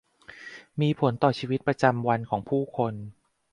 [0.81, 2.93] มีผลต่อชีวิตประจำวันของผู้คน